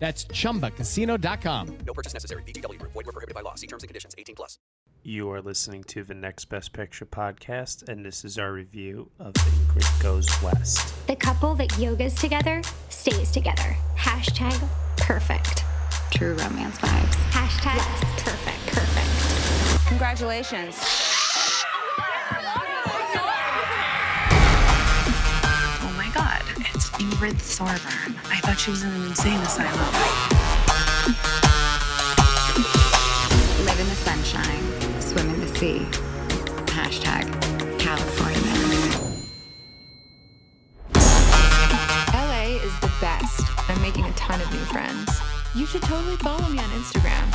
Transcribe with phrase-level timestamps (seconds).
[0.00, 1.78] That's chumbacasino.com.
[1.86, 2.42] No purchase necessary.
[2.42, 2.92] VGW Group.
[2.92, 3.54] Void were prohibited by law.
[3.54, 4.14] See terms and conditions.
[4.18, 4.58] 18 plus.
[5.02, 9.32] You are listening to the Next Best Picture podcast, and this is our review of
[9.32, 10.94] Ingrid Goes West.
[11.06, 12.60] The couple that yogas together
[12.90, 13.76] stays together.
[13.96, 14.58] Hashtag
[14.98, 15.64] perfect.
[16.12, 17.14] True romance vibes.
[17.30, 17.78] Hashtag
[18.18, 18.76] perfect.
[18.76, 19.86] Perfect.
[19.88, 21.09] Congratulations.
[27.00, 28.14] Ingrid Thorburn.
[28.28, 29.72] I thought she was in an insane asylum.
[33.64, 35.86] Live in the sunshine, swim in the sea.
[36.68, 37.24] Hashtag
[37.78, 38.36] California.
[42.12, 43.48] LA is the best.
[43.70, 45.22] I'm making a ton of new friends.
[45.54, 47.26] You should totally follow me on Instagram.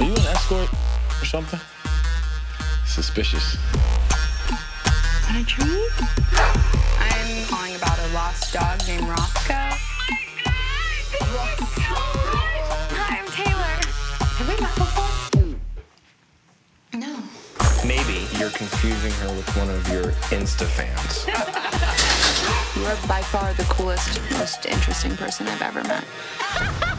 [0.00, 0.68] Are you an escort
[1.22, 1.60] or something?
[2.86, 3.54] Suspicious.
[3.54, 3.60] Is
[5.28, 6.77] that a
[8.28, 9.72] lost dog named Roscoe.
[12.92, 13.74] Hi, I'm Taylor.
[14.36, 15.12] Have we met before?
[16.92, 17.12] No.
[17.86, 21.24] Maybe you're confusing her with one of your Insta fans.
[22.76, 26.04] You are by far the coolest, most interesting person I've ever met.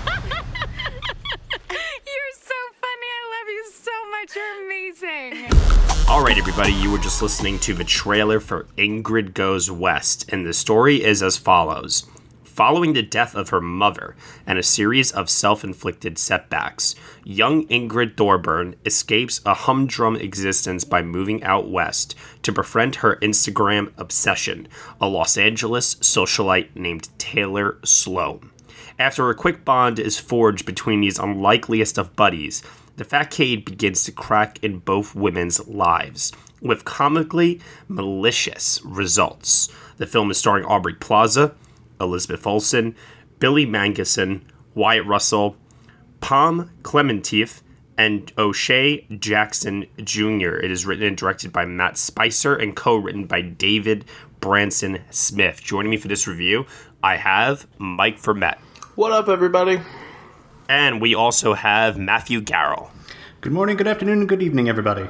[6.19, 10.45] All right, everybody, you were just listening to the trailer for Ingrid Goes West, and
[10.45, 12.07] the story is as follows.
[12.43, 18.17] Following the death of her mother and a series of self inflicted setbacks, young Ingrid
[18.17, 24.67] Thorburn escapes a humdrum existence by moving out west to befriend her Instagram obsession,
[24.99, 28.51] a Los Angeles socialite named Taylor Sloan.
[28.99, 32.61] After a quick bond is forged between these unlikeliest of buddies,
[32.99, 39.69] the facade begins to crack in both women's lives, with comically malicious results.
[39.95, 41.55] The film is starring Aubrey Plaza,
[42.01, 42.97] Elizabeth Olsen,
[43.39, 44.41] Billy Magnussen,
[44.75, 45.55] Wyatt Russell,
[46.19, 47.61] Pom Klementieff,
[47.97, 50.57] and O'Shea Jackson Jr.
[50.57, 54.03] It is written and directed by Matt Spicer and co-written by David
[54.41, 55.63] Branson Smith.
[55.63, 56.65] Joining me for this review,
[57.01, 58.59] I have Mike Vermette.
[58.95, 59.79] What up, everybody?
[60.69, 62.91] And we also have Matthew Garrell.
[63.41, 65.09] Good morning, good afternoon, and good evening, everybody.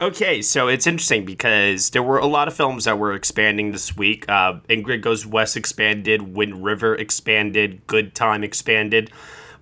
[0.00, 3.96] Okay, so it's interesting because there were a lot of films that were expanding this
[3.96, 4.28] week.
[4.28, 9.10] Uh, Ingrid Goes West expanded, Wind River expanded, Good Time expanded.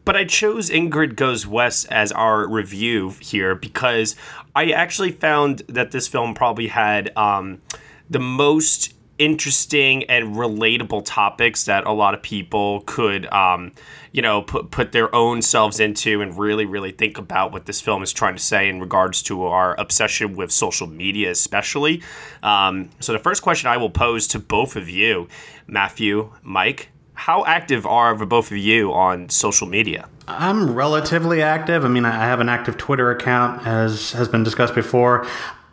[0.05, 4.15] But I chose Ingrid Goes West as our review here because
[4.55, 7.63] I actually found that this film probably had um,
[8.11, 13.73] the most interesting and relatable topics that a lot of people could, um,
[14.13, 17.81] you know, put put their own selves into and really, really think about what this
[17.81, 22.03] film is trying to say in regards to our obsession with social media, especially.
[22.43, 25.29] Um, so the first question I will pose to both of you,
[25.67, 30.09] Matthew, Mike, how active are both of you on social media?
[30.29, 31.85] I'm relatively active.
[31.85, 35.27] I mean, I have an active Twitter account, as has been discussed before.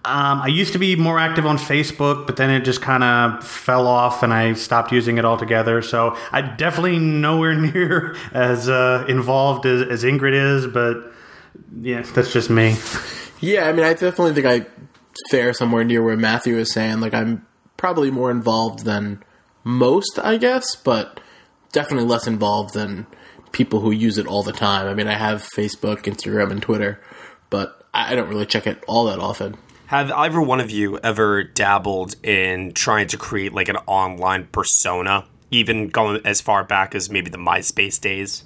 [0.06, 3.48] Um, I used to be more active on Facebook, but then it just kind of
[3.48, 5.82] fell off and I stopped using it altogether.
[5.82, 11.14] So I definitely nowhere near as uh, involved as, as Ingrid is, but
[11.82, 12.76] yeah, that's just me.
[13.40, 14.66] Yeah, I mean, I definitely think I
[15.30, 17.00] fare somewhere near where Matthew is saying.
[17.00, 17.46] Like, I'm
[17.78, 19.24] probably more involved than
[19.64, 21.20] most, I guess, but
[21.72, 23.06] definitely less involved than
[23.52, 24.88] people who use it all the time.
[24.88, 27.02] I mean, I have Facebook, Instagram, and Twitter,
[27.50, 29.56] but I I don't really check it all that often.
[29.94, 35.26] Have either one of you ever dabbled in trying to create like an online persona,
[35.52, 38.44] even going as far back as maybe the MySpace days?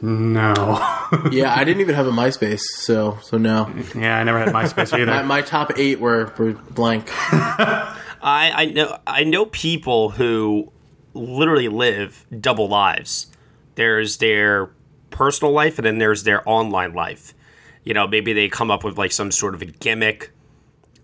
[0.00, 0.52] No.
[1.32, 3.68] yeah, I didn't even have a MySpace, so so no.
[3.96, 5.06] Yeah, I never had MySpace either.
[5.06, 7.10] My, my top eight were, were blank.
[7.12, 7.90] I,
[8.22, 10.70] I know I know people who
[11.14, 13.26] literally live double lives.
[13.74, 14.70] There's their
[15.10, 17.34] personal life and then there's their online life.
[17.82, 20.30] You know, maybe they come up with like some sort of a gimmick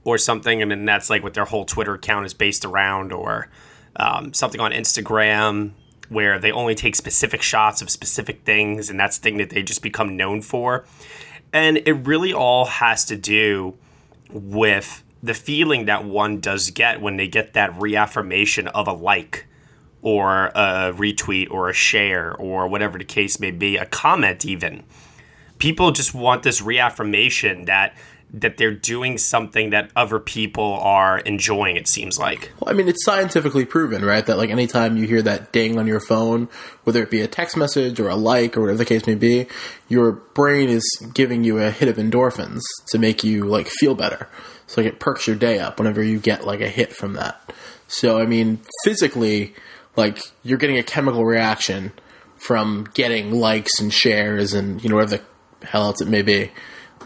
[0.05, 3.49] or something, and then that's like what their whole Twitter account is based around, or
[3.97, 5.73] um, something on Instagram
[6.09, 9.63] where they only take specific shots of specific things, and that's the thing that they
[9.63, 10.85] just become known for.
[11.53, 13.75] And it really all has to do
[14.31, 19.47] with the feeling that one does get when they get that reaffirmation of a like
[20.03, 24.83] or a retweet or a share or whatever the case may be, a comment even.
[25.63, 27.95] people just want this reaffirmation that
[28.35, 32.89] that they're doing something that other people are enjoying it seems like Well, I mean,
[32.89, 34.25] it's scientifically proven, right?
[34.25, 36.49] That like anytime you hear that ding on your phone,
[36.85, 39.47] whether it be a text message or a like or whatever the case may be,
[39.89, 44.29] your brain is giving you a hit of endorphins to make you like feel better.
[44.67, 47.53] So like it perks your day up whenever you get like a hit from that.
[47.89, 49.55] So I mean, physically,
[49.97, 51.93] like you're getting a chemical reaction
[52.37, 55.23] from getting likes and shares and you know whatever
[55.61, 56.51] the hell else it may be.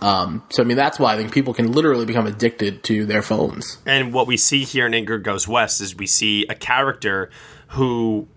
[0.02, 3.22] Um, so I mean, that's why I think people can literally become addicted to their
[3.22, 3.78] phones.
[3.86, 7.30] And what we see here in Ingrid Goes West is we see a character
[7.68, 8.28] who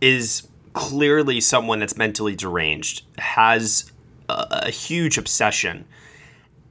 [0.00, 3.90] is clearly someone that's mentally deranged, has
[4.28, 5.84] a, a huge obsession.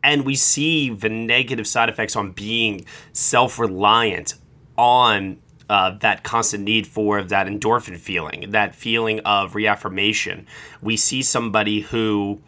[0.03, 4.35] And we see the negative side effects on being self reliant
[4.77, 5.39] on
[5.69, 10.47] uh, that constant need for that endorphin feeling, that feeling of reaffirmation.
[10.81, 12.39] We see somebody who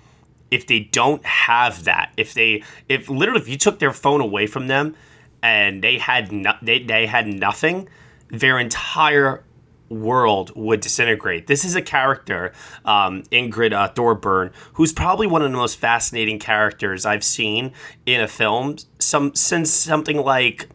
[0.52, 4.48] if they don't have that, if they if literally if you took their phone away
[4.48, 4.96] from them
[5.42, 7.88] and they had no, they, they had nothing,
[8.30, 9.44] their entire
[9.90, 11.48] world would disintegrate.
[11.48, 12.54] This is a character,
[12.86, 17.74] um, Ingrid uh, Thorburn, who's probably one of the most fascinating characters I've seen
[18.06, 18.78] in a film.
[19.00, 20.70] Some since something like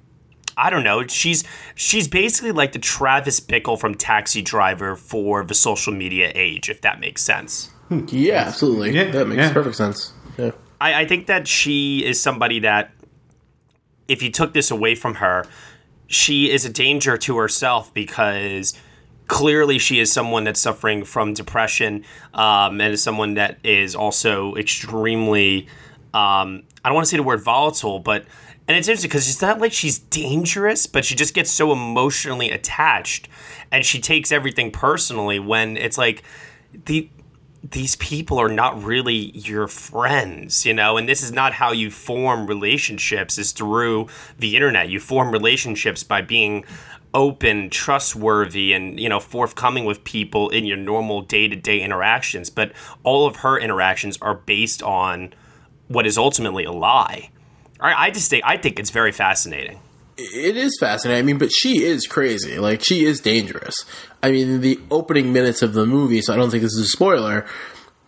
[0.57, 1.07] I don't know.
[1.07, 1.45] She's
[1.75, 6.81] she's basically like the Travis Bickle from Taxi Driver for the social media age, if
[6.83, 7.74] that makes sense.
[8.09, 8.93] Yeah, absolutely.
[8.93, 9.53] Yeah, that makes yeah.
[9.53, 10.13] perfect sense.
[10.39, 10.51] Yeah.
[10.81, 12.93] I, I think that she is somebody that,
[14.09, 15.47] if you took this away from her,
[16.07, 18.75] she is a danger to herself because
[19.29, 22.05] clearly she is someone that's suffering from depression
[22.35, 25.67] um, and is someone that is also extremely,
[26.13, 28.25] um, I don't want to say the word volatile, but.
[28.67, 32.51] And it's interesting because it's not like she's dangerous, but she just gets so emotionally
[32.51, 33.29] attached,
[33.71, 35.39] and she takes everything personally.
[35.39, 36.23] When it's like,
[36.87, 37.11] the
[37.71, 41.91] these people are not really your friends, you know, and this is not how you
[41.91, 44.07] form relationships is through
[44.39, 44.91] the internet.
[44.91, 46.65] You form relationships by being
[47.15, 52.51] open, trustworthy, and you know, forthcoming with people in your normal day-to-day interactions.
[52.51, 52.73] But
[53.03, 55.33] all of her interactions are based on
[55.89, 57.31] what is ultimately a lie.
[57.81, 59.81] I, I just think I think it's very fascinating.
[60.17, 61.19] It is fascinating.
[61.19, 62.59] I mean, but she is crazy.
[62.59, 63.75] Like, she is dangerous.
[64.23, 66.89] I mean, the opening minutes of the movie, so I don't think this is a
[66.89, 67.47] spoiler,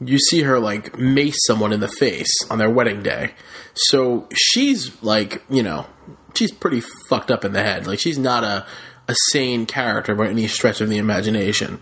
[0.00, 3.32] you see her, like, mace someone in the face on their wedding day.
[3.75, 5.87] So she's, like, you know,
[6.35, 7.87] she's pretty fucked up in the head.
[7.87, 8.67] Like, she's not a,
[9.08, 11.81] a sane character by any stretch of the imagination.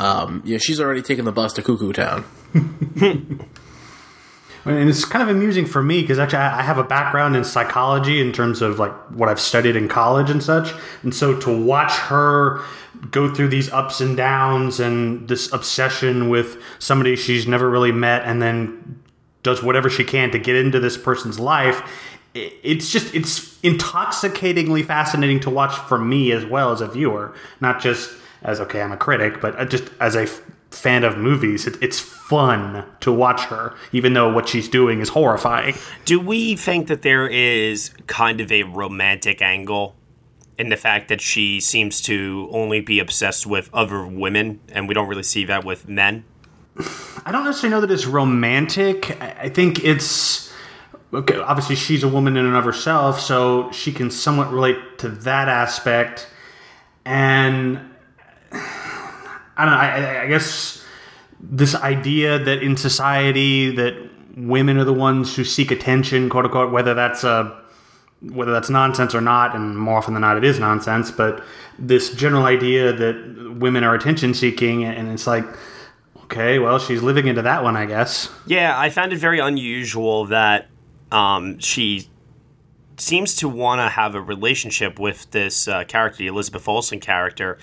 [0.00, 2.24] Um, yeah, she's already taken the bus to Cuckoo Town.
[4.64, 8.20] And it's kind of amusing for me because actually I have a background in psychology
[8.20, 10.72] in terms of like what I've studied in college and such.
[11.02, 12.62] And so to watch her
[13.10, 18.22] go through these ups and downs and this obsession with somebody she's never really met
[18.24, 19.02] and then
[19.42, 21.82] does whatever she can to get into this person's life,
[22.34, 27.80] it's just it's intoxicatingly fascinating to watch for me as well as a viewer, not
[27.80, 28.10] just
[28.42, 30.26] as okay, I'm a critic, but uh, just as a
[30.74, 31.66] fan of movies.
[31.66, 35.74] It, it's fun to watch her, even though what she's doing is horrifying.
[36.04, 39.94] Do we think that there is kind of a romantic angle
[40.56, 44.94] in the fact that she seems to only be obsessed with other women, and we
[44.94, 46.24] don't really see that with men?
[47.24, 49.20] I don't necessarily know that it's romantic.
[49.20, 50.52] I think it's
[51.12, 51.38] okay.
[51.38, 55.48] Obviously, she's a woman in and of herself, so she can somewhat relate to that
[55.48, 56.28] aspect.
[57.04, 57.93] And
[59.56, 59.78] I don't know.
[59.80, 60.82] I, I- guess
[61.40, 63.94] this idea that in society that
[64.36, 67.60] women are the ones who seek attention, quote unquote, whether that's a
[68.22, 71.10] whether that's nonsense or not, and more often than not, it is nonsense.
[71.10, 71.44] But
[71.78, 75.44] this general idea that women are attention seeking, and it's like,
[76.24, 78.30] okay, well, she's living into that one, I guess.
[78.46, 80.68] Yeah, I found it very unusual that
[81.12, 82.08] um, she
[82.96, 87.58] seems to want to have a relationship with this uh, character, the Elizabeth Olsen character,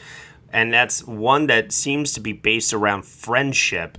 [0.54, 3.98] and that's one that seems to be based around friendship.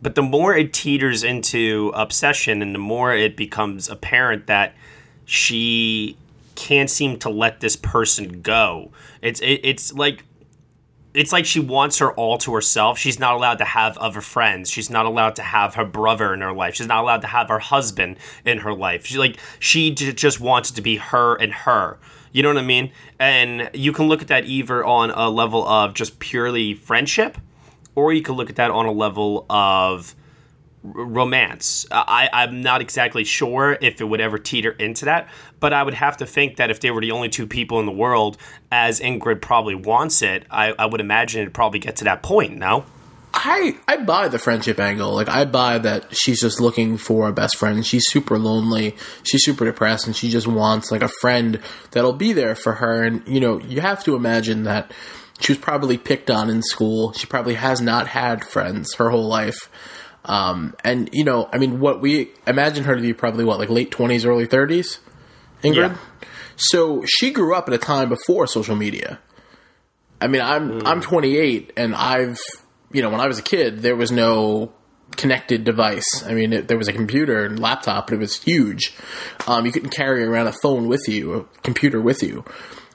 [0.00, 4.74] But the more it teeters into obsession, and the more it becomes apparent that
[5.24, 6.16] she
[6.54, 8.90] can't seem to let this person go.
[9.20, 10.24] It's it, it's like
[11.14, 12.98] it's like she wants her all to herself.
[12.98, 14.70] She's not allowed to have other friends.
[14.70, 16.74] She's not allowed to have her brother in her life.
[16.74, 19.06] She's not allowed to have her husband in her life.
[19.06, 21.98] She like she j- just wants it to be her and her.
[22.32, 22.92] You know what I mean?
[23.18, 27.38] And you can look at that either on a level of just purely friendship,
[27.94, 30.14] or you can look at that on a level of
[30.82, 31.86] romance.
[31.92, 35.28] I, I'm not exactly sure if it would ever teeter into that,
[35.60, 37.86] but I would have to think that if they were the only two people in
[37.86, 38.36] the world,
[38.72, 42.56] as Ingrid probably wants it, I, I would imagine it'd probably get to that point,
[42.56, 42.84] no?
[43.44, 45.14] I I buy the friendship angle.
[45.14, 47.84] Like I buy that she's just looking for a best friend.
[47.84, 48.96] She's super lonely.
[49.24, 53.02] She's super depressed, and she just wants like a friend that'll be there for her.
[53.02, 54.92] And you know, you have to imagine that
[55.40, 57.12] she was probably picked on in school.
[57.14, 59.68] She probably has not had friends her whole life.
[60.24, 63.70] Um, and you know, I mean, what we imagine her to be probably what like
[63.70, 65.00] late twenties, early thirties,
[65.64, 65.74] Ingrid.
[65.74, 65.96] Yeah.
[66.56, 69.18] So she grew up at a time before social media.
[70.20, 72.38] I mean, I'm I'm 28, and I've
[72.92, 74.72] you know when I was a kid, there was no
[75.16, 76.24] connected device.
[76.24, 78.94] I mean, it, there was a computer and laptop, but it was huge.
[79.46, 82.44] Um, you couldn't carry around a phone with you, a computer with you.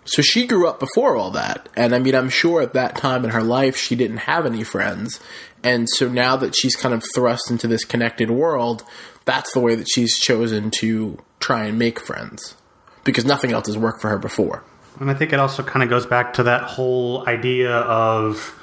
[0.06, 3.26] So she grew up before all that, and I mean, I'm sure at that time
[3.26, 5.20] in her life she didn't have any friends,
[5.64, 8.86] and so now that she's kind of thrust into this connected world,
[9.26, 12.56] that's the way that she's chosen to try and make friends
[13.04, 14.64] because nothing else has worked for her before.
[15.00, 18.57] And I think it also kind of goes back to that whole idea of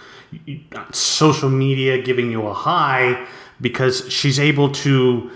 [0.92, 3.26] social media giving you a high
[3.60, 5.30] because she's able to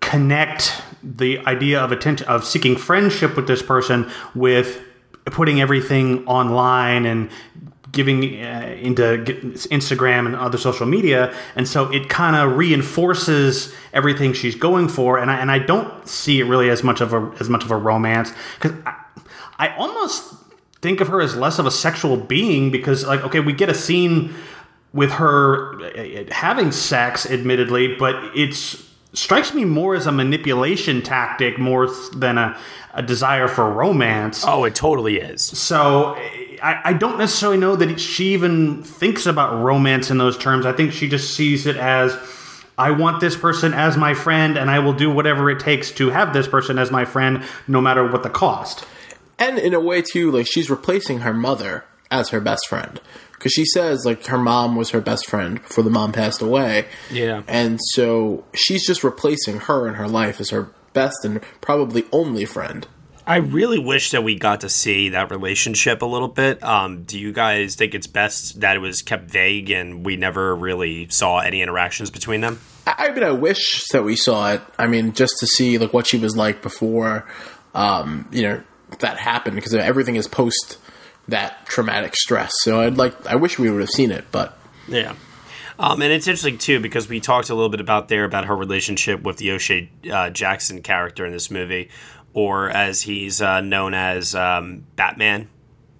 [0.00, 4.80] connect the idea of attention of seeking friendship with this person with
[5.26, 7.30] putting everything online and
[7.92, 9.18] giving uh, into
[9.70, 15.18] Instagram and other social media, and so it kind of reinforces everything she's going for.
[15.18, 17.70] And I and I don't see it really as much of a as much of
[17.70, 18.94] a romance because I,
[19.58, 20.34] I almost
[20.80, 23.74] think of her as less of a sexual being because like okay, we get a
[23.74, 24.34] scene
[24.92, 31.58] with her uh, having sex, admittedly, but it's strikes me more as a manipulation tactic
[31.58, 32.58] more than a,
[32.94, 34.44] a desire for romance.
[34.46, 35.42] Oh, it totally is.
[35.42, 36.14] So
[36.62, 40.66] I, I don't necessarily know that she even thinks about romance in those terms.
[40.66, 42.16] I think she just sees it as
[42.76, 46.10] I want this person as my friend, and I will do whatever it takes to
[46.10, 48.84] have this person as my friend, no matter what the cost.
[49.38, 53.00] And in a way, too, like she's replacing her mother as her best friend
[53.32, 56.86] because she says like her mom was her best friend before the mom passed away.
[57.10, 62.04] Yeah, and so she's just replacing her in her life as her best and probably
[62.12, 62.86] only friend.
[63.26, 66.64] I really wish that we got to see that relationship a little bit.
[66.64, 70.56] Um, do you guys think it's best that it was kept vague and we never
[70.56, 72.58] really saw any interactions between them?
[72.86, 74.62] I, I mean, I wish that we saw it.
[74.78, 77.28] I mean, just to see like what she was like before,
[77.74, 78.62] um, you know,
[79.00, 80.78] that happened because everything is post
[81.28, 82.52] that traumatic stress.
[82.62, 84.56] So I'd like, I wish we would have seen it, but
[84.88, 85.14] yeah.
[85.78, 88.56] Um, and it's interesting too because we talked a little bit about there about her
[88.56, 91.88] relationship with the O'Shea uh, Jackson character in this movie,
[92.32, 95.48] or as he's uh, known as um, Batman,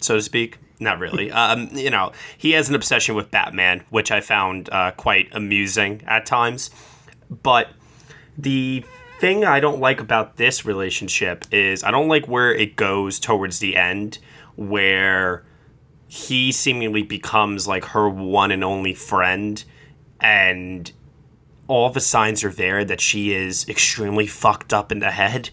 [0.01, 0.59] so to speak.
[0.81, 1.31] Not really.
[1.31, 6.03] Um, you know, he has an obsession with Batman, which I found uh, quite amusing
[6.07, 6.71] at times.
[7.31, 7.69] But
[8.37, 8.85] the
[9.21, 13.59] thing I don't like about this relationship is I don't like where it goes towards
[13.59, 14.19] the end,
[14.57, 15.45] where
[16.07, 19.63] he seemingly becomes like her one and only friend,
[20.21, 20.91] and
[21.67, 25.51] all the signs are there that she is extremely fucked up in the head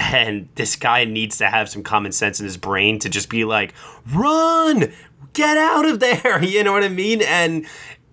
[0.00, 3.44] and this guy needs to have some common sense in his brain to just be
[3.44, 3.74] like,
[4.12, 4.92] run,
[5.34, 6.42] get out of there.
[6.50, 7.22] You know what I mean?
[7.22, 7.66] And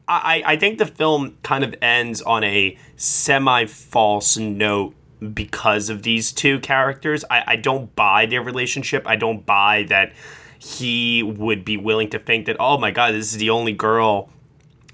[0.08, 4.96] I, I think the film kind of ends on a semi false note
[5.34, 7.26] because of these two characters.
[7.30, 9.04] I, I don't buy their relationship.
[9.06, 10.14] I don't buy that
[10.60, 14.30] he would be willing to think that, oh my God, this is the only girl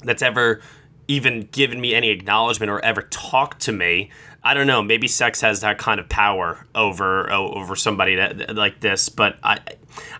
[0.04, 0.62] that's ever
[1.08, 4.10] even given me any acknowledgement or ever talked to me.
[4.44, 4.82] I don't know.
[4.82, 9.60] Maybe sex has that kind of power over over somebody that like this, but I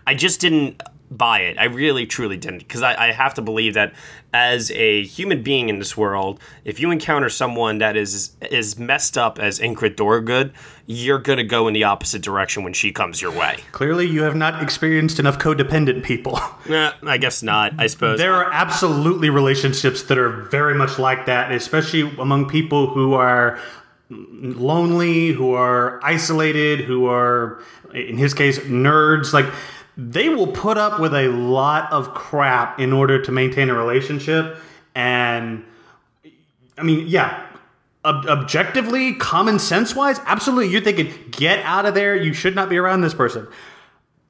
[0.06, 0.82] I just didn't
[1.16, 1.58] buy it.
[1.58, 3.94] I really truly didn't because I, I have to believe that
[4.32, 9.16] as a human being in this world, if you encounter someone that is is messed
[9.16, 10.52] up as Ingrid Thorgood,
[10.86, 13.58] you're gonna go in the opposite direction when she comes your way.
[13.72, 16.40] Clearly, you have not experienced enough codependent people.
[16.66, 17.74] Nah, I guess not.
[17.78, 22.86] I suppose there are absolutely relationships that are very much like that, especially among people
[22.88, 23.58] who are
[24.10, 29.32] lonely, who are isolated, who are, in his case, nerds.
[29.32, 29.46] Like,
[29.96, 34.58] they will put up with a lot of crap in order to maintain a relationship.
[34.94, 35.64] And,
[36.76, 37.46] I mean, yeah,
[38.04, 42.16] ob- objectively, common sense wise, absolutely, you're thinking, get out of there.
[42.16, 43.46] You should not be around this person.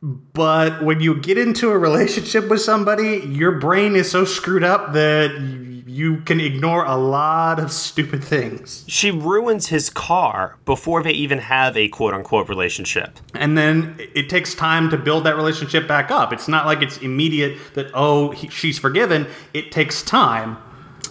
[0.03, 4.93] But when you get into a relationship with somebody, your brain is so screwed up
[4.93, 8.85] that you can ignore a lot of stupid things.
[8.89, 13.17] She ruins his car before they even have a quote unquote relationship.
[13.33, 16.33] And then it takes time to build that relationship back up.
[16.33, 19.29] It's not like it's immediate that, oh, he, she's forgiven.
[19.53, 20.57] It takes time.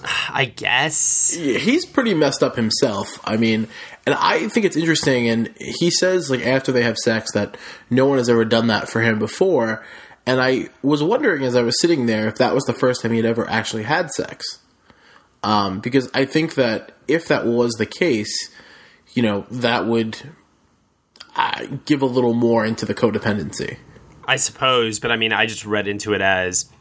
[0.30, 1.38] I guess.
[1.38, 3.22] Yeah, he's pretty messed up himself.
[3.24, 3.70] I mean,
[4.06, 5.30] and I think it's interesting.
[5.30, 7.56] And he says, like, after they have sex, that
[7.90, 9.82] no one has ever done that for him before.
[10.26, 13.12] And I was wondering as I was sitting there if that was the first time
[13.12, 14.60] he had ever actually had sex.
[15.44, 18.50] Um, because I think that if that was the case,
[19.14, 20.18] you know, that would
[21.36, 23.78] uh, give a little more into the codependency.
[24.26, 26.72] I suppose, but I mean, I just read into it as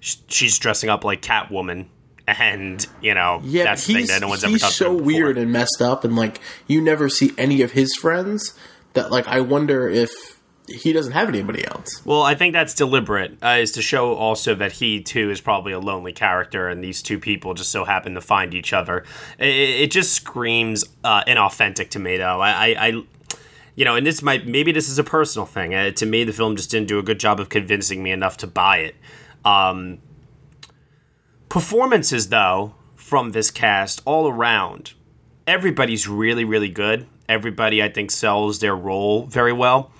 [0.00, 1.86] sh- she's dressing up like Catwoman,
[2.26, 5.52] and you know, Yeah, that's the thing that no one's ever he's so weird and
[5.52, 8.58] messed up, and like you never see any of his friends.
[8.94, 10.35] That like I wonder if
[10.68, 12.04] he doesn't have anybody else.
[12.04, 15.72] Well, I think that's deliberate, uh, is to show also that he too is probably
[15.72, 19.04] a lonely character, and these two people just so happen to find each other.
[19.38, 22.40] It, it just screams uh, inauthentic to me, though.
[22.40, 23.02] I, I, I,
[23.74, 25.74] you know, and this might maybe this is a personal thing.
[25.74, 28.36] Uh, to me, the film just didn't do a good job of convincing me enough
[28.38, 28.96] to buy it.
[29.44, 29.98] Um,
[31.48, 34.94] performances, though, from this cast all around,
[35.46, 37.06] everybody's really, really good.
[37.28, 39.92] Everybody, I think, sells their role very well.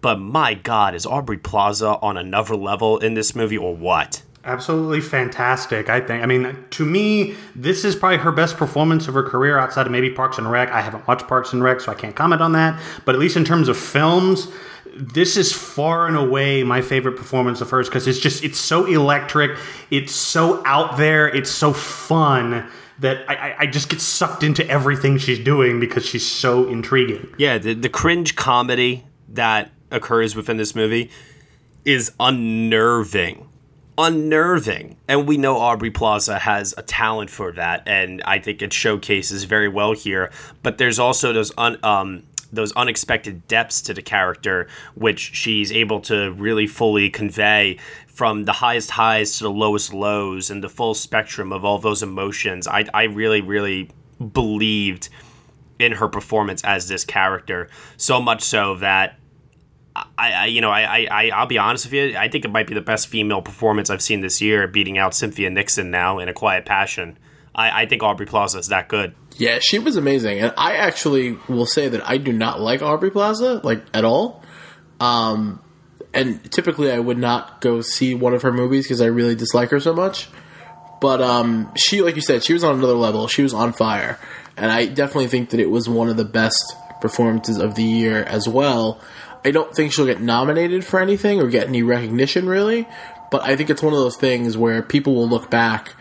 [0.00, 4.22] But my God, is Aubrey Plaza on another level in this movie, or what?
[4.44, 6.22] Absolutely fantastic, I think.
[6.22, 9.92] I mean, to me, this is probably her best performance of her career outside of
[9.92, 10.70] maybe Parks and Rec.
[10.70, 12.80] I haven't watched Parks and Rec, so I can't comment on that.
[13.04, 14.48] But at least in terms of films,
[14.94, 18.86] this is far and away my favorite performance of hers because it's just, it's so
[18.86, 19.58] electric,
[19.90, 22.66] it's so out there, it's so fun
[23.00, 27.28] that I, I- I just get sucked into everything she's doing because she's so intriguing.
[27.38, 31.10] Yeah, the, the cringe comedy that occurs within this movie
[31.84, 33.48] is unnerving.
[33.96, 34.96] Unnerving.
[35.08, 39.44] And we know Aubrey Plaza has a talent for that, and I think it showcases
[39.44, 40.30] very well here.
[40.62, 46.00] But there's also those un, um, those unexpected depths to the character, which she's able
[46.02, 50.94] to really fully convey from the highest highs to the lowest lows and the full
[50.94, 52.66] spectrum of all those emotions.
[52.66, 53.90] I, I really, really
[54.32, 55.08] believed
[55.78, 59.16] in her performance as this character so much so that
[60.16, 62.66] I, I you know I, I I'll be honest with you I think it might
[62.66, 66.28] be the best female performance I've seen this year beating out Cynthia Nixon now in
[66.28, 67.18] A Quiet Passion
[67.54, 71.38] I, I think Aubrey Plaza is that good Yeah, she was amazing, and I actually
[71.48, 74.42] will say that I do not like Aubrey Plaza like at all.
[75.00, 75.60] Um,
[76.12, 79.70] and typically I would not go see one of her movies because I really dislike
[79.70, 80.28] her so much.
[81.00, 83.28] But um, she, like you said, she was on another level.
[83.28, 84.18] She was on fire,
[84.56, 88.24] and I definitely think that it was one of the best performances of the year
[88.24, 89.00] as well.
[89.44, 92.88] I don't think she'll get nominated for anything or get any recognition really,
[93.30, 95.94] but I think it's one of those things where people will look back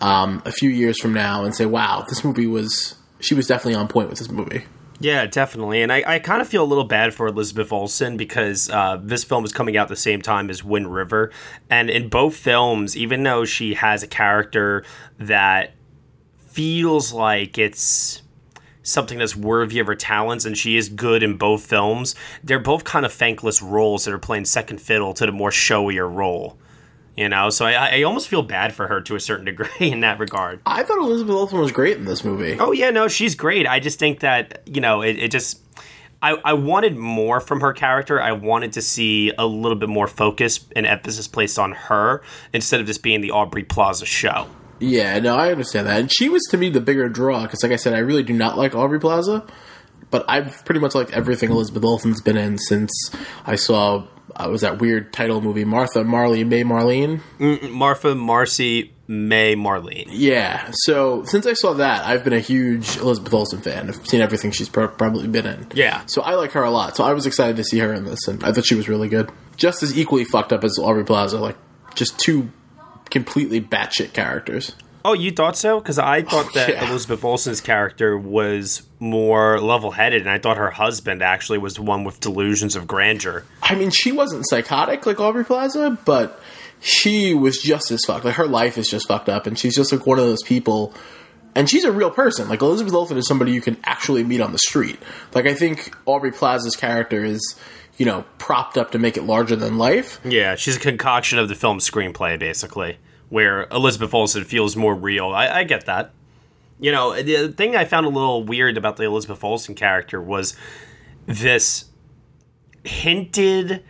[0.00, 3.76] um, a few years from now and say, "Wow, this movie was." She was definitely
[3.76, 4.64] on point with this movie.
[5.02, 5.82] Yeah, definitely.
[5.82, 9.24] And I, I kind of feel a little bad for Elizabeth Olsen because uh, this
[9.24, 11.32] film is coming out the same time as Wind River.
[11.68, 14.84] And in both films, even though she has a character
[15.18, 15.74] that
[16.52, 18.22] feels like it's
[18.82, 22.84] something that's worthy of her talents and she is good in both films, they're both
[22.84, 26.58] kind of thankless roles that are playing second fiddle to the more showier role.
[27.16, 30.00] You know, so I, I almost feel bad for her to a certain degree in
[30.00, 30.60] that regard.
[30.64, 32.56] I thought Elizabeth Olsen was great in this movie.
[32.58, 33.66] Oh yeah, no, she's great.
[33.66, 35.60] I just think that you know, it, it just.
[36.24, 38.22] I, I wanted more from her character.
[38.22, 42.78] I wanted to see a little bit more focus and emphasis placed on her instead
[42.78, 44.46] of just being the Aubrey Plaza show.
[44.82, 46.00] Yeah, no, I understand that.
[46.00, 48.32] And she was to me the bigger draw because, like I said, I really do
[48.32, 49.46] not like Aubrey Plaza,
[50.10, 52.92] but I've pretty much liked everything Elizabeth Olsen's been in since
[53.46, 57.20] I saw uh, was that weird title movie Martha Marley May Marlene.
[57.38, 60.08] Mm, Martha, Marcy, May, Marlene.
[60.10, 63.88] Yeah, so since I saw that, I've been a huge Elizabeth Olsen fan.
[63.88, 65.66] I've seen everything she's pro- probably been in.
[65.74, 66.04] Yeah.
[66.06, 66.96] So I like her a lot.
[66.96, 69.08] So I was excited to see her in this, and I thought she was really
[69.08, 69.30] good.
[69.56, 71.56] Just as equally fucked up as Aubrey Plaza, like
[71.94, 72.50] just two
[73.12, 74.74] completely batshit characters.
[75.04, 75.80] Oh, you thought so?
[75.80, 76.88] Because I oh, thought that yeah.
[76.88, 82.04] Elizabeth Olsen's character was more level-headed, and I thought her husband actually was the one
[82.04, 83.44] with delusions of grandeur.
[83.62, 86.40] I mean, she wasn't psychotic like Aubrey Plaza, but
[86.80, 88.24] she was just as fucked.
[88.24, 90.94] Like her life is just fucked up, and she's just like one of those people.
[91.54, 92.48] And she's a real person.
[92.48, 94.98] Like Elizabeth Olsen is somebody you can actually meet on the street.
[95.34, 97.56] Like I think Aubrey Plaza's character is,
[97.96, 100.20] you know, propped up to make it larger than life.
[100.24, 105.28] Yeah, she's a concoction of the film screenplay, basically, where Elizabeth Olsen feels more real.
[105.28, 106.12] I, I get that.
[106.80, 110.56] You know, the thing I found a little weird about the Elizabeth Olsen character was
[111.26, 111.86] this
[112.84, 113.84] hinted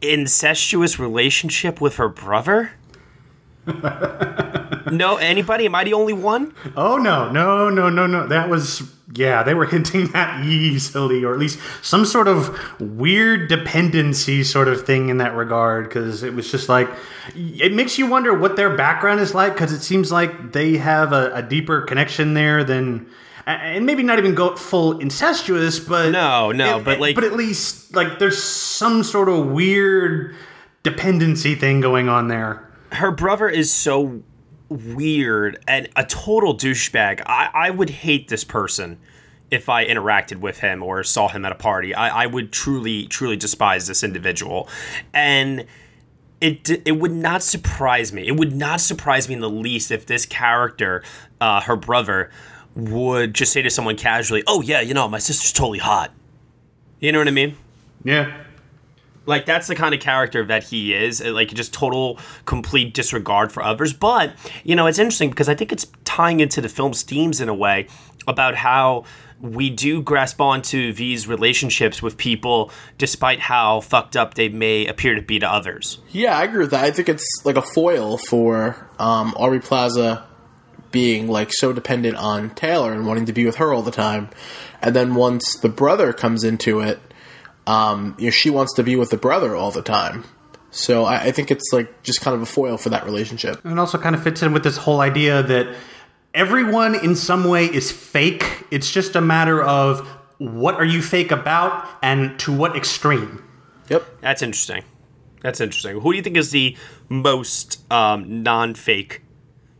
[0.00, 2.72] incestuous relationship with her brother.
[4.90, 5.66] no, anybody?
[5.66, 6.54] Am I the only one?
[6.76, 8.26] Oh no, no, no, no, no.
[8.26, 8.82] That was
[9.14, 14.68] yeah, they were hinting that easily, or at least some sort of weird dependency sort
[14.68, 15.88] of thing in that regard.
[15.88, 16.88] Because it was just like
[17.34, 19.52] it makes you wonder what their background is like.
[19.52, 23.08] Because it seems like they have a, a deeper connection there than.
[23.44, 27.92] And maybe not even go full incestuous, but no, no, but like, but at least
[27.92, 30.36] like there's some sort of weird
[30.84, 32.71] dependency thing going on there.
[32.92, 34.22] Her brother is so
[34.68, 37.22] weird and a total douchebag.
[37.26, 38.98] I, I would hate this person
[39.50, 41.94] if I interacted with him or saw him at a party.
[41.94, 44.68] I, I would truly, truly despise this individual.
[45.12, 45.66] And
[46.40, 48.26] it it would not surprise me.
[48.26, 51.04] It would not surprise me in the least if this character,
[51.40, 52.30] uh, her brother,
[52.74, 56.10] would just say to someone casually, "Oh yeah, you know, my sister's totally hot."
[56.98, 57.56] You know what I mean?
[58.02, 58.42] Yeah.
[59.24, 63.52] Like that's the kind of character that he is, uh, like just total complete disregard
[63.52, 63.92] for others.
[63.92, 67.48] But, you know, it's interesting because I think it's tying into the film's themes in
[67.48, 67.86] a way
[68.26, 69.04] about how
[69.40, 75.16] we do grasp onto these relationships with people despite how fucked up they may appear
[75.16, 75.98] to be to others.
[76.10, 76.84] Yeah, I agree with that.
[76.84, 80.24] I think it's like a foil for um, Aubrey Plaza
[80.92, 84.30] being like so dependent on Taylor and wanting to be with her all the time.
[84.80, 87.00] And then once the brother comes into it,
[87.66, 90.24] um, you know, she wants to be with the brother all the time.
[90.70, 93.64] So I, I think it's like just kind of a foil for that relationship.
[93.64, 95.74] And also kind of fits in with this whole idea that
[96.34, 98.64] everyone in some way is fake.
[98.70, 100.06] It's just a matter of
[100.38, 103.44] what are you fake about and to what extreme.
[103.88, 104.04] Yep.
[104.20, 104.84] That's interesting.
[105.42, 106.00] That's interesting.
[106.00, 106.76] Who do you think is the
[107.08, 109.22] most um, non-fake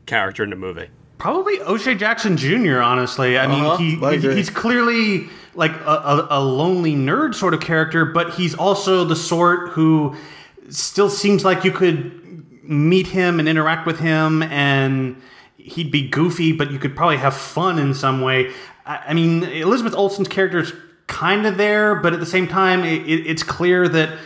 [0.06, 0.88] character in the movie?
[1.18, 2.80] Probably O'Shea Jackson Jr.
[2.80, 4.34] Honestly, I Uh-huh, mean, I he, agree.
[4.34, 9.16] he's clearly like a, a, a lonely nerd sort of character, but he's also the
[9.16, 10.14] sort who
[10.70, 12.20] still seems like you could
[12.64, 15.20] meet him and interact with him, and
[15.58, 18.50] he'd be goofy, but you could probably have fun in some way.
[18.86, 20.72] I, I mean, Elizabeth Olsen's character is
[21.06, 24.16] kind of there, but at the same time, it, it, it's clear that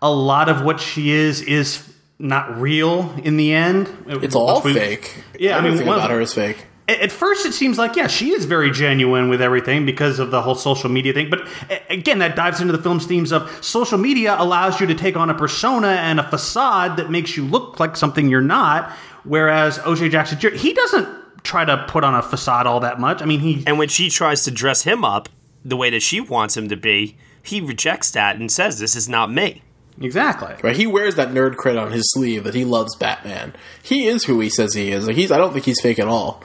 [0.00, 3.88] a lot of what she is is not real in the end.
[4.06, 5.22] It's all we- fake.
[5.38, 6.66] Yeah, I mean, everything one- about her is fake.
[6.88, 10.30] At at first it seems like yeah she is very genuine with everything because of
[10.30, 11.46] the whole social media thing but
[11.88, 15.30] again that dives into the film's themes of social media allows you to take on
[15.30, 18.90] a persona and a facade that makes you look like something you're not
[19.24, 23.24] whereas O'Shea Jackson he doesn't try to put on a facade all that much i
[23.24, 25.28] mean he And when she tries to dress him up
[25.64, 29.08] the way that she wants him to be, he rejects that and says, "This is
[29.08, 29.62] not me."
[30.00, 30.74] exactly Right?
[30.74, 33.54] He wears that nerd cred on his sleeve that he loves Batman.
[33.82, 35.06] He is who he says he is.
[35.06, 35.30] Like he's.
[35.30, 36.42] I don't think he's fake at all.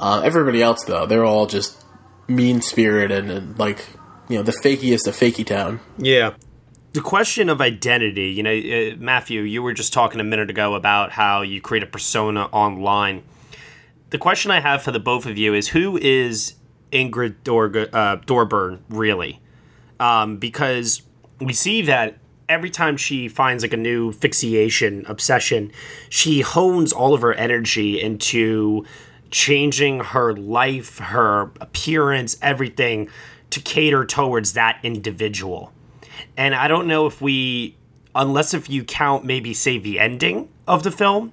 [0.00, 1.84] Uh, everybody else, though, they're all just
[2.26, 3.86] mean spirited and, and like
[4.30, 5.78] you know the fakiest of fakey town.
[5.98, 6.34] Yeah.
[6.92, 10.74] The question of identity, you know, uh, Matthew, you were just talking a minute ago
[10.74, 13.22] about how you create a persona online.
[14.08, 16.54] The question I have for the both of you is who is
[16.90, 19.40] Ingrid Dorg- uh, Dorburn really?
[20.00, 21.02] Um, because
[21.40, 25.70] we see that every time she finds like a new fixation, obsession,
[26.08, 28.84] she hones all of her energy into
[29.30, 33.08] changing her life, her appearance, everything
[33.50, 35.72] to cater towards that individual.
[36.36, 37.76] And I don't know if we,
[38.14, 41.32] unless if you count maybe say the ending of the film,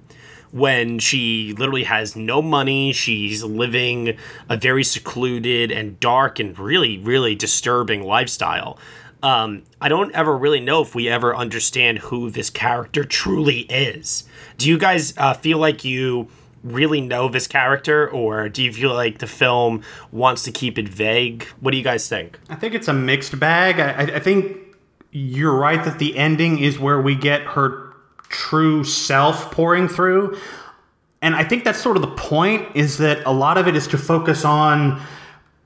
[0.50, 4.16] when she literally has no money, she's living
[4.48, 8.78] a very secluded and dark and really, really disturbing lifestyle.
[9.22, 14.24] Um, I don't ever really know if we ever understand who this character truly is.
[14.56, 16.28] Do you guys uh, feel like you
[16.62, 20.88] really know this character, or do you feel like the film wants to keep it
[20.88, 21.44] vague?
[21.60, 22.38] What do you guys think?
[22.48, 23.80] I think it's a mixed bag.
[23.80, 24.56] I, I- think
[25.10, 27.94] you're right that the ending is where we get her
[28.28, 30.36] true self pouring through.
[31.22, 33.86] And I think that's sort of the point is that a lot of it is
[33.88, 35.00] to focus on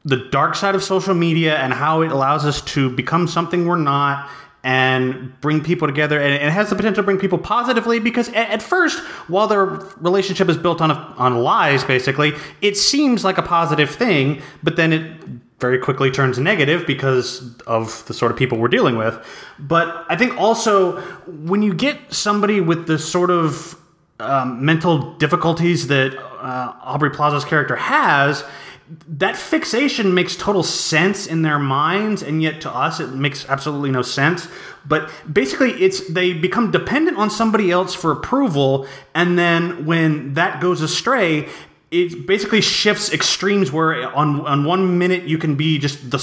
[0.04, 3.76] the dark side of social media and how it allows us to become something we're
[3.76, 4.28] not
[4.64, 8.62] and bring people together and it has the potential to bring people positively because at,
[8.62, 13.42] first while their relationship is built on a, on lies basically it seems like a
[13.42, 15.20] positive thing but then it
[15.58, 19.14] very quickly turns negative because of the sort of people we're dealing with.
[19.58, 23.76] But i think also when you get somebody with the sort of
[24.20, 28.44] um, mental difficulties that uh, aubrey plaza's character has
[29.08, 33.90] that fixation makes total sense in their minds and yet to us it makes absolutely
[33.90, 34.48] no sense.
[34.84, 40.60] But basically it's they become dependent on somebody else for approval and then when that
[40.60, 41.48] goes astray
[41.92, 46.16] it basically shifts extremes where on on one minute you can be just the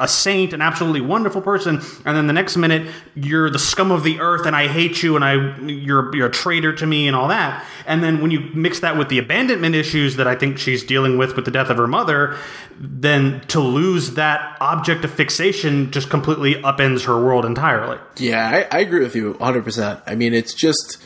[0.00, 4.04] a saint an absolutely wonderful person and then the next minute you're the scum of
[4.04, 7.16] the earth and I hate you and I you're you're a traitor to me and
[7.16, 10.56] all that and then when you mix that with the abandonment issues that I think
[10.56, 12.36] she's dealing with with the death of her mother
[12.78, 18.78] then to lose that object of fixation just completely upends her world entirely Yeah, I,
[18.78, 20.02] I agree with you 100%.
[20.06, 20.98] I mean, it's just.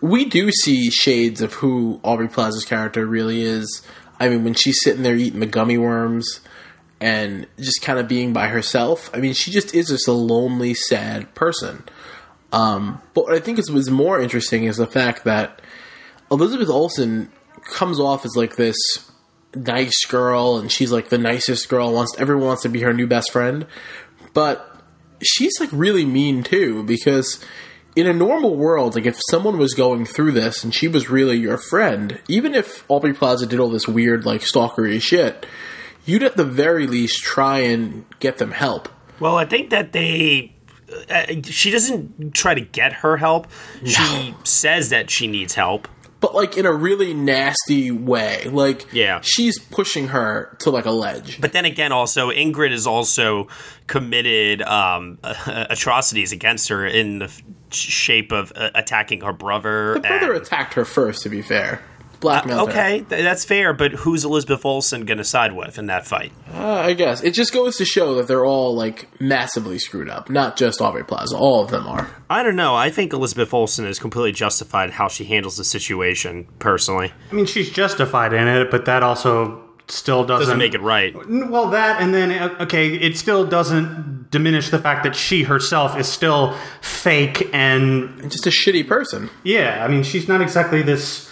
[0.00, 3.82] We do see shades of who Aubrey Plaza's character really is.
[4.18, 6.40] I mean, when she's sitting there eating the gummy worms
[7.00, 10.74] and just kind of being by herself, I mean, she just is just a lonely,
[10.74, 11.84] sad person.
[12.52, 15.62] Um, but what I think is was more interesting is the fact that
[16.30, 17.30] Elizabeth Olsen
[17.64, 18.76] comes off as like this
[19.54, 21.92] nice girl, and she's like the nicest girl.
[21.92, 23.66] Wants everyone wants to be her new best friend,
[24.32, 24.66] but
[25.22, 27.44] she's like really mean too because
[27.96, 31.38] in a normal world, like if someone was going through this and she was really
[31.38, 35.46] your friend, even if Aubrey Plaza did all this weird like stalkery shit,
[36.04, 38.88] you'd at the very least try and get them help.
[39.18, 40.54] Well, I think that they.
[41.08, 43.46] Uh, she doesn't try to get her help.
[43.84, 45.86] She says that she needs help.
[46.20, 48.44] But like in a really nasty way.
[48.44, 49.20] Like Yeah.
[49.22, 51.40] she's pushing her to like a ledge.
[51.40, 53.48] But then again, also Ingrid has also
[53.86, 57.32] committed um, atrocities against her in the
[57.70, 59.94] shape of uh, attacking her brother.
[59.94, 61.82] The brother attacked her first, to be fair.
[62.20, 62.72] Blackmailed her.
[62.72, 63.72] okay, th- that's fair.
[63.72, 66.32] But who's Elizabeth Olsen going to side with in that fight?
[66.52, 70.28] Uh, I guess it just goes to show that they're all like massively screwed up.
[70.30, 72.10] Not just Aubrey Plaza, all of them are.
[72.28, 72.74] I don't know.
[72.74, 76.46] I think Elizabeth Olsen is completely justified in how she handles the situation.
[76.58, 80.80] Personally, I mean, she's justified in it, but that also still doesn't, doesn't make it
[80.82, 81.14] right.
[81.28, 85.98] Well, that and then uh, okay, it still doesn't diminish the fact that she herself
[85.98, 89.30] is still fake and just a shitty person.
[89.42, 91.29] Yeah, I mean, she's not exactly this.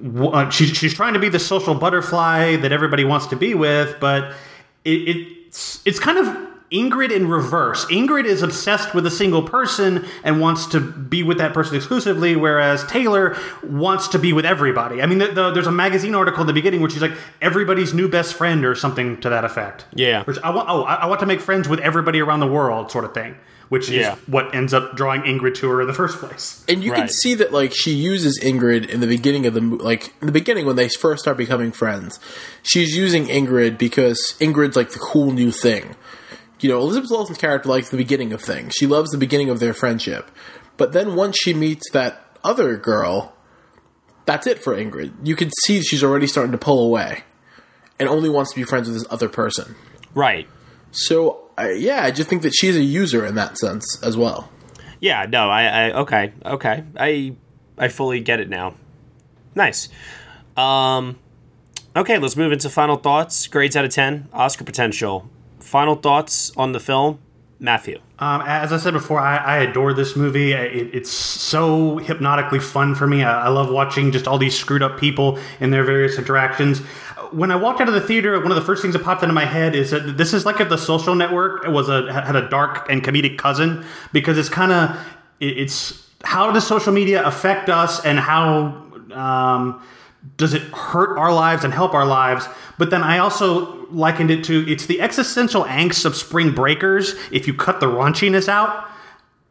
[0.00, 3.96] Uh, she's she's trying to be the social butterfly that everybody wants to be with,
[4.00, 4.32] but
[4.84, 5.16] it,
[5.48, 7.86] it's it's kind of Ingrid in reverse.
[7.86, 12.36] Ingrid is obsessed with a single person and wants to be with that person exclusively,
[12.36, 15.00] whereas Taylor wants to be with everybody.
[15.00, 17.94] I mean, the, the, there's a magazine article in the beginning where she's like everybody's
[17.94, 19.86] new best friend or something to that effect.
[19.94, 20.24] Yeah.
[20.24, 20.68] Which I want.
[20.68, 23.36] Oh, I, I want to make friends with everybody around the world, sort of thing.
[23.70, 24.14] Which Yeah.
[24.14, 26.64] is what ends up drawing Ingrid to her in the first place.
[26.68, 29.76] And you can see that like she uses Ingrid in the beginning of the mo-
[29.76, 32.18] like in the beginning when they first start becoming friends.
[32.62, 35.96] She's using Ingrid because Ingrid's like the cool new thing.
[36.60, 38.74] You know, Elizabeth Olsen's character likes the beginning of things.
[38.74, 40.30] She loves the beginning of their friendship.
[40.76, 43.34] But then once she meets that other girl,
[44.26, 45.12] that's it for Ingrid.
[45.26, 47.22] You can see she's already starting to pull away
[47.98, 49.74] and only wants to be friends with this other person.
[50.14, 50.48] Right.
[50.90, 54.50] So, I, yeah, I just think that she's a user in that sense as well.
[55.00, 56.84] Yeah, no, I, I okay, okay.
[56.96, 57.36] I
[57.76, 58.74] I fully get it now.
[59.54, 59.88] Nice.
[60.56, 61.18] Um
[61.94, 63.46] okay, let's move into final thoughts.
[63.46, 65.28] Grades out of 10, Oscar potential.
[65.68, 67.18] Final thoughts on the film,
[67.60, 68.00] Matthew.
[68.20, 70.52] Um, as I said before, I, I adore this movie.
[70.52, 73.22] It, it's so hypnotically fun for me.
[73.22, 76.78] I, I love watching just all these screwed up people in their various interactions.
[77.32, 79.34] When I walked out of the theater, one of the first things that popped into
[79.34, 82.48] my head is that this is like if the Social Network was a had a
[82.48, 84.98] dark and comedic cousin because it's kind of
[85.38, 89.82] it, it's how does social media affect us and how um,
[90.36, 92.46] does it hurt our lives and help our lives?
[92.78, 97.46] But then I also likened it to it's the existential angst of Spring Breakers if
[97.46, 98.88] you cut the raunchiness out.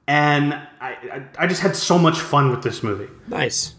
[0.08, 3.12] And I, I, I just had so much fun with this movie.
[3.28, 3.76] Nice.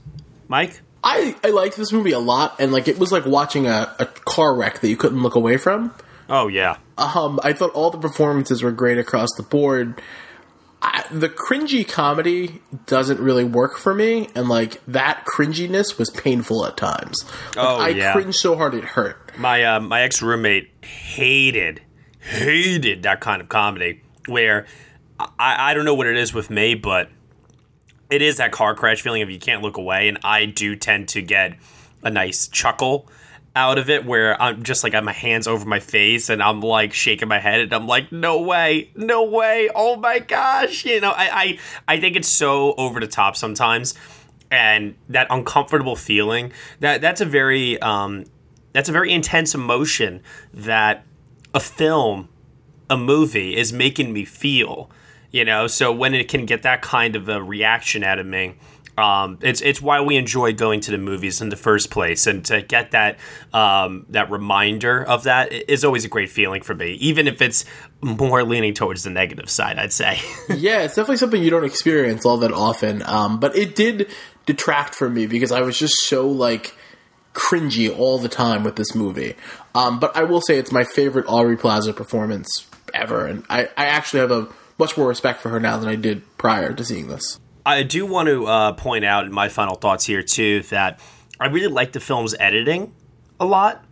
[0.48, 0.80] Mike?
[1.02, 4.04] I, I liked this movie a lot, and like it was like watching a, a
[4.04, 5.94] car wreck that you couldn't look away from.
[6.28, 6.76] Oh yeah.
[6.98, 10.02] Um, I thought all the performances were great across the board.
[10.80, 16.64] I, the cringy comedy doesn't really work for me, and like that cringiness was painful
[16.66, 17.24] at times.
[17.56, 18.12] Like, Oh, I yeah.
[18.12, 19.36] cringed so hard it hurt.
[19.38, 21.82] My uh, my ex roommate hated
[22.20, 24.66] hated that kind of comedy where
[25.18, 27.08] I, I don't know what it is with me, but
[28.10, 31.08] it is that car crash feeling of you can't look away, and I do tend
[31.08, 31.56] to get
[32.04, 33.08] a nice chuckle
[33.58, 36.40] out of it where I'm just like I have my hands over my face and
[36.40, 40.84] I'm like shaking my head and I'm like, no way, no way, oh my gosh.
[40.84, 43.94] You know, I I, I think it's so over the top sometimes.
[44.50, 48.26] And that uncomfortable feeling, that that's a very um
[48.72, 50.22] that's a very intense emotion
[50.54, 51.04] that
[51.52, 52.28] a film,
[52.88, 54.88] a movie is making me feel.
[55.32, 58.54] You know, so when it can get that kind of a reaction out of me,
[58.98, 62.44] um, it's it's why we enjoy going to the movies in the first place, and
[62.46, 63.18] to get that
[63.52, 67.64] um, that reminder of that is always a great feeling for me, even if it's
[68.00, 69.78] more leaning towards the negative side.
[69.78, 70.18] I'd say.
[70.48, 73.02] yeah, it's definitely something you don't experience all that often.
[73.04, 74.10] Um, but it did
[74.46, 76.74] detract from me because I was just so like
[77.34, 79.36] cringy all the time with this movie.
[79.76, 83.86] Um, but I will say it's my favorite Aubrey Plaza performance ever, and I, I
[83.86, 87.06] actually have a much more respect for her now than I did prior to seeing
[87.06, 87.38] this.
[87.64, 91.00] I do want to uh, point out in my final thoughts here too that
[91.40, 92.94] I really like the film's editing
[93.38, 93.84] a lot.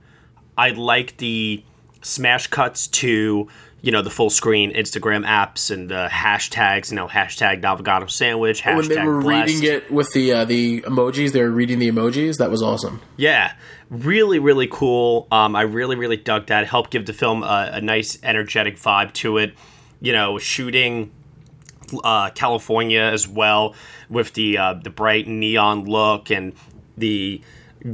[0.57, 1.63] I like the
[2.03, 3.49] smash cuts to
[3.83, 6.91] you know the full screen Instagram apps and the hashtags.
[6.91, 8.63] You know hashtag Navigado sandwich.
[8.63, 9.55] Hashtag when they were blessed.
[9.55, 12.39] reading it with the uh, the emojis, they were reading the emojis.
[12.39, 13.01] That was awesome.
[13.17, 13.53] Yeah,
[13.91, 15.29] really, really cool.
[15.31, 16.67] Um, I really, really dug that.
[16.67, 19.55] Helped give the film a, a nice, energetic vibe to it.
[20.01, 21.13] You know, shooting
[22.05, 23.75] uh, California as well
[24.09, 26.53] with the uh, the bright neon look and
[26.97, 27.41] the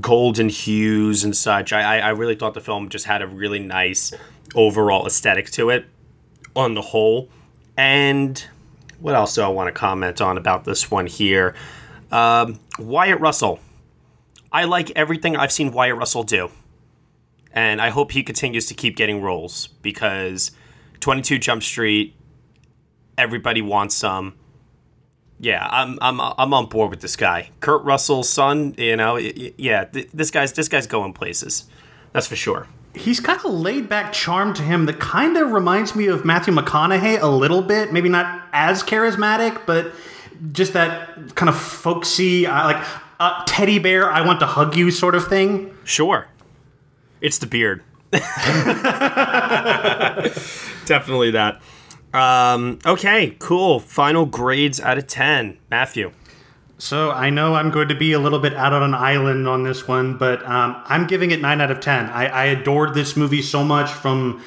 [0.00, 1.72] golden hues and such.
[1.72, 4.12] I, I, really thought the film just had a really nice
[4.54, 5.86] overall aesthetic to it
[6.54, 7.28] on the whole.
[7.76, 8.42] And
[9.00, 11.54] what else do I want to comment on about this one here?
[12.10, 13.60] Um, Wyatt Russell.
[14.50, 16.50] I like everything I've seen Wyatt Russell do.
[17.52, 20.52] And I hope he continues to keep getting roles because
[21.00, 22.14] 22 Jump Street,
[23.22, 24.34] everybody wants some.
[25.38, 27.50] Yeah, I'm I'm I'm on board with this guy.
[27.60, 31.64] Kurt Russell's son, you know, yeah, th- this guy's this guy's going places.
[32.12, 32.68] That's for sure.
[32.94, 36.52] He's got a laid back charm to him that kind of reminds me of Matthew
[36.54, 37.92] McConaughey a little bit.
[37.92, 39.92] Maybe not as charismatic, but
[40.52, 42.84] just that kind of folksy, uh, like
[43.18, 45.74] uh, teddy bear, I want to hug you sort of thing.
[45.84, 46.28] Sure.
[47.22, 47.82] It's the beard.
[50.84, 51.62] Definitely that.
[52.12, 53.80] Um, okay, cool.
[53.80, 55.58] Final grades out of 10.
[55.70, 56.12] Matthew.
[56.78, 59.62] So I know I'm going to be a little bit out on an island on
[59.62, 62.06] this one, but um, I'm giving it 9 out of 10.
[62.06, 64.42] I, I adored this movie so much from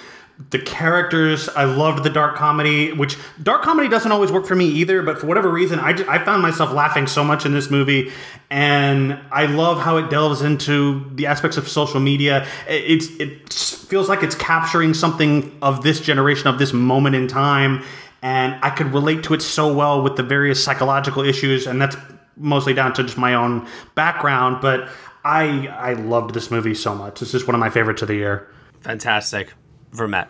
[0.49, 1.47] the characters.
[1.49, 5.19] I loved the dark comedy, which dark comedy doesn't always work for me either, but
[5.19, 8.11] for whatever reason, I, ju- I found myself laughing so much in this movie.
[8.49, 12.45] And I love how it delves into the aspects of social media.
[12.67, 17.27] It, it's, it feels like it's capturing something of this generation, of this moment in
[17.27, 17.83] time.
[18.21, 21.95] And I could relate to it so well with the various psychological issues, and that's
[22.35, 24.61] mostly down to just my own background.
[24.61, 24.89] But
[25.23, 27.21] I I loved this movie so much.
[27.21, 28.49] It's just one of my favorites of the year.
[28.81, 29.53] Fantastic.
[29.95, 30.27] Vermette.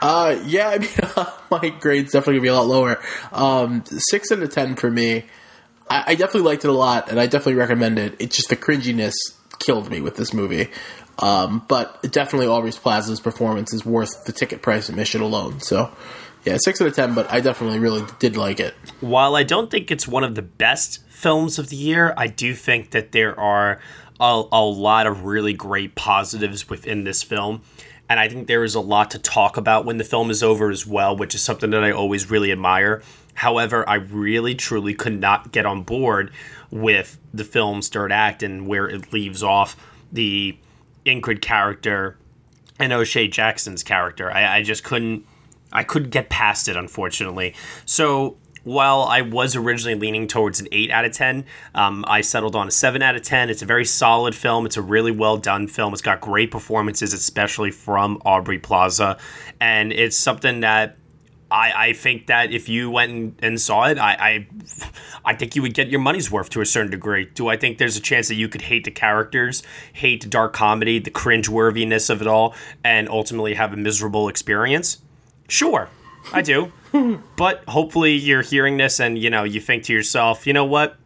[0.00, 0.90] Uh, yeah, I mean,
[1.50, 3.00] my grade's definitely gonna be a lot lower.
[3.32, 5.24] Um, six out of ten for me.
[5.90, 8.16] I, I definitely liked it a lot, and I definitely recommend it.
[8.18, 9.14] It's just the cringiness
[9.58, 10.68] killed me with this movie.
[11.18, 15.58] Um, but definitely Aubrey Plaza's performance is worth the ticket price admission alone.
[15.60, 15.90] So,
[16.44, 17.14] yeah, six out of ten.
[17.14, 18.74] But I definitely really did like it.
[19.00, 22.54] While I don't think it's one of the best films of the year, I do
[22.54, 23.80] think that there are
[24.20, 27.62] a, a lot of really great positives within this film.
[28.08, 30.70] And I think there is a lot to talk about when the film is over
[30.70, 33.02] as well, which is something that I always really admire.
[33.34, 36.32] However, I really truly could not get on board
[36.70, 39.76] with the film's third act and where it leaves off
[40.10, 40.56] the
[41.04, 42.16] Ingrid character
[42.78, 44.30] and O'Shea Jackson's character.
[44.30, 45.24] I, I just couldn't
[45.72, 47.54] I couldn't get past it, unfortunately.
[47.84, 48.36] So
[48.68, 52.68] while I was originally leaning towards an 8 out of 10, um, I settled on
[52.68, 53.48] a 7 out of 10.
[53.48, 54.66] It's a very solid film.
[54.66, 55.94] It's a really well done film.
[55.94, 59.16] It's got great performances, especially from Aubrey Plaza.
[59.58, 60.98] And it's something that
[61.50, 64.46] I, I think that if you went and, and saw it, I, I
[65.24, 67.24] I think you would get your money's worth to a certain degree.
[67.24, 69.62] Do I think there's a chance that you could hate the characters,
[69.94, 72.54] hate the dark comedy, the cringe-worthiness of it all,
[72.84, 74.98] and ultimately have a miserable experience?
[75.48, 75.88] Sure,
[76.34, 76.70] I do.
[77.36, 80.96] But hopefully you're hearing this and you know you think to yourself, you know what?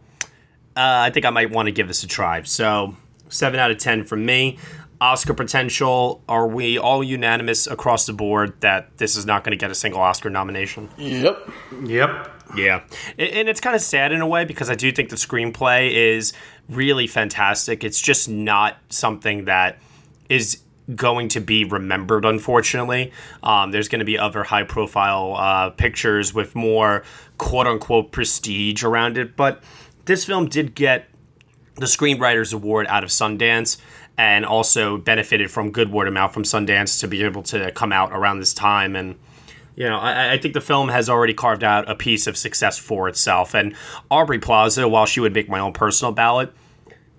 [0.74, 2.42] Uh, I think I might want to give this a try.
[2.42, 2.96] So
[3.28, 4.58] seven out of ten from me.
[5.00, 6.22] Oscar potential.
[6.28, 9.74] Are we all unanimous across the board that this is not going to get a
[9.74, 10.88] single Oscar nomination?
[10.96, 11.50] Yep.
[11.84, 12.42] Yep.
[12.56, 12.82] Yeah.
[13.18, 15.90] And and it's kind of sad in a way because I do think the screenplay
[15.90, 16.32] is
[16.68, 17.82] really fantastic.
[17.82, 19.78] It's just not something that
[20.28, 20.60] is
[20.94, 23.12] going to be remembered, unfortunately.
[23.42, 27.04] Um, there's going to be other high profile uh, pictures with more
[27.38, 29.36] quote unquote prestige around it.
[29.36, 29.62] But
[30.04, 31.08] this film did get
[31.76, 33.78] the Screenwriters Award out of Sundance
[34.18, 37.92] and also benefited from good word of mouth from Sundance to be able to come
[37.92, 38.94] out around this time.
[38.94, 39.18] And,
[39.74, 42.76] you know, I, I think the film has already carved out a piece of success
[42.76, 43.54] for itself.
[43.54, 43.74] And
[44.10, 46.52] Aubrey Plaza, while she would make my own personal ballot,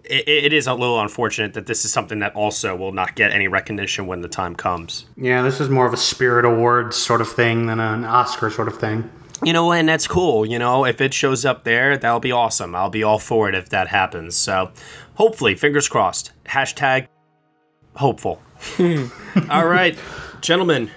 [0.05, 3.31] it, it is a little unfortunate that this is something that also will not get
[3.31, 5.05] any recognition when the time comes.
[5.17, 8.67] Yeah, this is more of a Spirit Awards sort of thing than an Oscar sort
[8.67, 9.09] of thing.
[9.43, 10.45] You know, and that's cool.
[10.45, 12.75] You know, if it shows up there, that'll be awesome.
[12.75, 14.35] I'll be all for it if that happens.
[14.35, 14.71] So,
[15.15, 16.31] hopefully, fingers crossed.
[16.45, 17.07] Hashtag
[17.95, 18.41] hopeful.
[19.49, 19.97] all right,
[20.39, 20.91] gentlemen,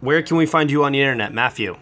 [0.00, 1.76] where can we find you on the internet, Matthew?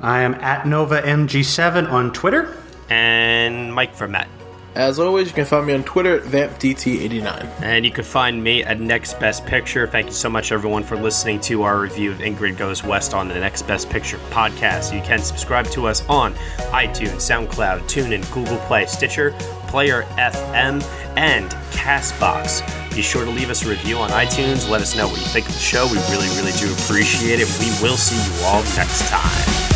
[0.00, 2.56] I am at Nova MG7 on Twitter.
[2.88, 4.28] And Mike Vermette.
[4.76, 7.62] As always, you can find me on Twitter, at VampDT89.
[7.62, 9.86] And you can find me at Next Best Picture.
[9.86, 13.28] Thank you so much, everyone, for listening to our review of Ingrid Goes West on
[13.28, 14.94] the Next Best Picture podcast.
[14.94, 16.34] You can subscribe to us on
[16.74, 19.30] iTunes, SoundCloud, TuneIn, Google Play, Stitcher,
[19.66, 20.84] Player FM,
[21.16, 22.60] and Castbox.
[22.94, 24.68] Be sure to leave us a review on iTunes.
[24.68, 25.86] Let us know what you think of the show.
[25.86, 27.48] We really, really do appreciate it.
[27.58, 29.75] We will see you all next time.